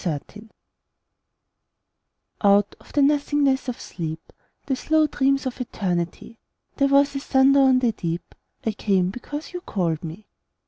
[0.03, 0.49] The Call
[2.43, 4.33] Out of the nothingness of sleep,
[4.65, 6.39] The slow dreams of Eternity,
[6.77, 8.33] There was a thunder on the deep:
[8.65, 10.25] I came, because you called to me.